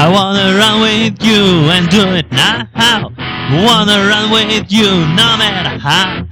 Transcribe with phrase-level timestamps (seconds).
[0.00, 1.42] I wanna run with you
[1.74, 3.10] and do it now.
[3.50, 4.86] Wanna run with you
[5.18, 6.22] no matter how.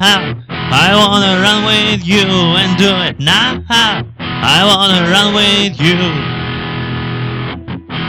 [0.70, 2.22] I wanna run with you
[2.62, 3.64] and do it now.
[3.68, 5.98] I wanna run with you.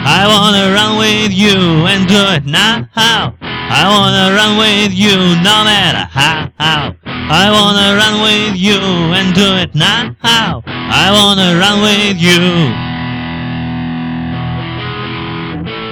[0.06, 1.58] I wanna run with you
[1.90, 2.88] and do it now.
[2.96, 6.52] I wanna run with you no matter how.
[7.40, 8.78] I wanna run with you
[9.18, 10.14] and do it now.
[10.24, 12.87] I wanna run with you.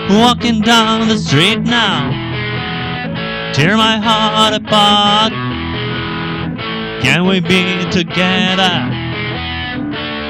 [0.07, 2.11] Walking down the street now,
[3.53, 5.33] tear my heart apart.
[7.01, 8.85] Can we be together?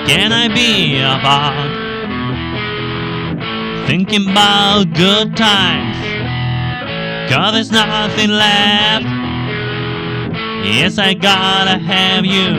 [0.08, 1.72] Can I be apart?
[3.86, 5.98] Thinking about good times,
[7.30, 9.04] cause there's nothing left.
[10.66, 12.56] Yes, I gotta have you.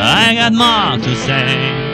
[0.00, 1.87] I got more to say.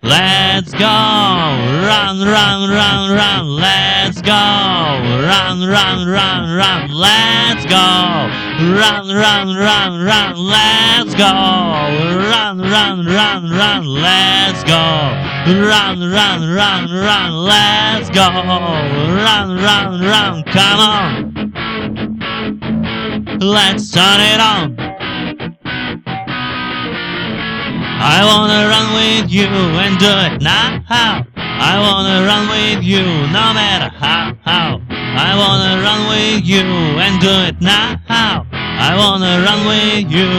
[0.00, 8.30] Let's go, run, run, run, run, let's go, run, run, run, run, let's go,
[8.78, 14.78] run, run, run, run, let's go, run, run, run, run, let's go,
[15.66, 21.32] run, run, run, run, let's go, run, run, run, come on,
[23.40, 24.87] let's turn it on.
[28.00, 30.84] I wanna run with you and do it now.
[30.88, 33.02] I wanna run with you
[33.34, 34.34] no matter how.
[34.44, 34.80] how.
[34.88, 37.98] I wanna run with you and do it now.
[38.08, 40.30] I wanna run with you.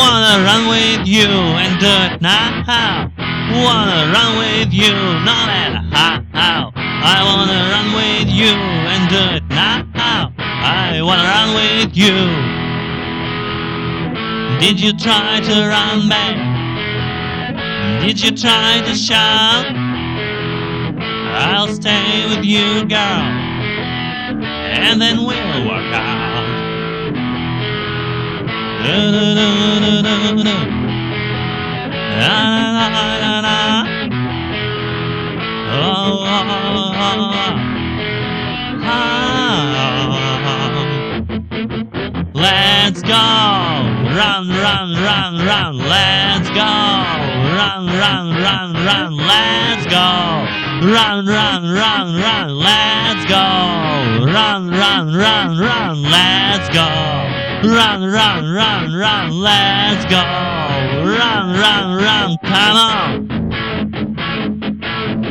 [0.00, 3.12] Wanna run with you and do it now.
[3.52, 4.94] Wanna run with you
[5.28, 6.22] no matter how.
[6.32, 6.72] how.
[6.74, 10.32] I wanna run with you and do it now.
[10.40, 12.47] I wanna run with you.
[14.60, 16.36] Did you try to run back?
[18.02, 19.66] Did you try to shout?
[21.40, 23.22] I'll stay with you, girl,
[24.74, 26.28] and then we'll work out.
[42.34, 43.97] Let's go!
[44.18, 46.56] Run, run, run, run, let's go!
[47.54, 50.42] Run, run, run, run, let's go!
[50.90, 53.38] Run, run, run, run, let's go!
[54.26, 56.88] Run, run, run, run, let's go!
[57.62, 60.22] Run, run, run, run, let's go!
[61.06, 63.28] Run, run, run, come on!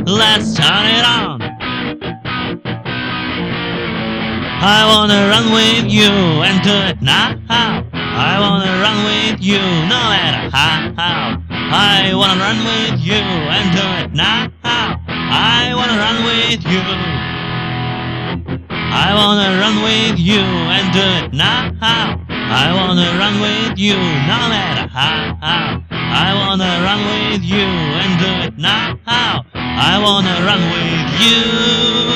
[0.05, 1.41] Let's turn it on!
[4.63, 7.83] I wanna run with you and do it now.
[8.17, 9.59] I wanna run with you
[9.93, 11.37] no matter how.
[11.69, 13.21] I wanna run with you
[13.55, 14.49] and do it now.
[14.63, 16.81] I wanna run with you.
[19.05, 21.69] I wanna run with you and do it now.
[22.49, 25.37] I wanna run with you no matter how.
[25.91, 27.67] I wanna run with you
[28.01, 28.97] and do it now.
[29.45, 32.06] I wanna run with you.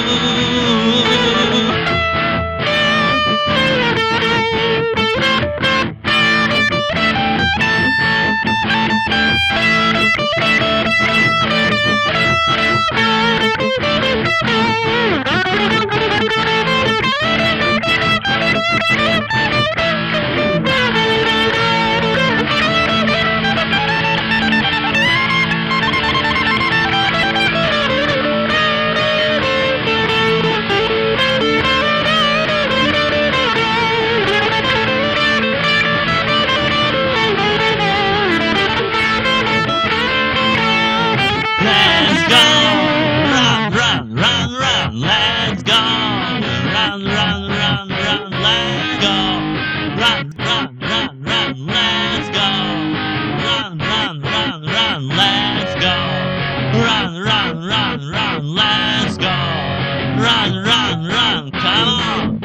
[56.74, 59.28] Run, run, run, run, let's go!
[59.28, 62.40] Run, run, run, come on!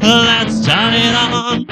[0.00, 1.66] Let's turn it on!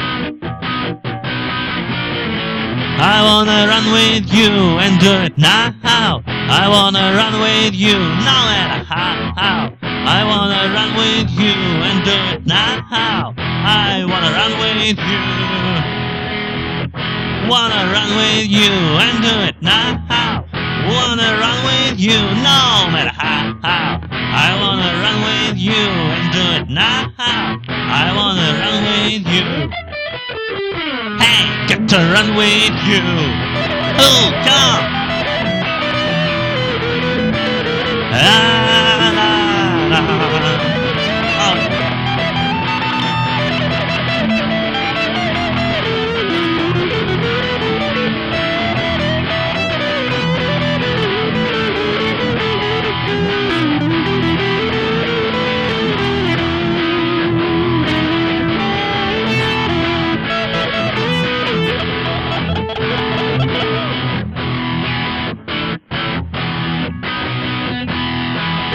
[2.99, 6.23] I wanna run with you and do it now.
[6.25, 9.71] I wanna run with you no matter how.
[9.83, 11.55] I wanna run with you
[11.87, 13.35] and do it now.
[13.39, 15.23] I wanna run with you.
[17.49, 23.59] Wanna run with you and do it now wanna run with you no matter how,
[23.63, 24.01] how.
[24.11, 27.13] I wanna run with you and do it now.
[27.19, 29.45] I wanna run with you.
[31.23, 33.03] Hey, get to run with you.
[33.99, 34.97] Oh, come.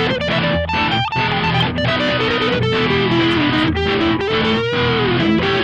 [0.04, 0.24] Thank
[5.44, 5.61] you.